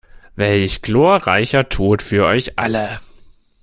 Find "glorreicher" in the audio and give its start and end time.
0.81-1.69